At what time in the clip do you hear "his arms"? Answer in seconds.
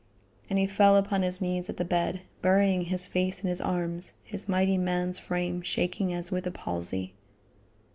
3.49-4.13